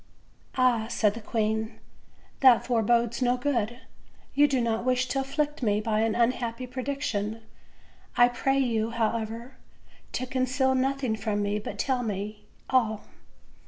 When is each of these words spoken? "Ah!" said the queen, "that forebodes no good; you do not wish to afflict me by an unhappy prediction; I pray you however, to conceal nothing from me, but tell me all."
"Ah!" 0.57 0.87
said 0.87 1.13
the 1.13 1.21
queen, 1.21 1.79
"that 2.39 2.65
forebodes 2.65 3.21
no 3.21 3.37
good; 3.37 3.81
you 4.33 4.47
do 4.47 4.59
not 4.59 4.83
wish 4.83 5.05
to 5.09 5.19
afflict 5.19 5.61
me 5.61 5.79
by 5.79 5.99
an 5.99 6.15
unhappy 6.15 6.65
prediction; 6.65 7.43
I 8.17 8.27
pray 8.27 8.57
you 8.57 8.89
however, 8.89 9.57
to 10.13 10.25
conceal 10.25 10.73
nothing 10.73 11.15
from 11.15 11.43
me, 11.43 11.59
but 11.59 11.77
tell 11.77 12.01
me 12.01 12.45
all." 12.67 13.03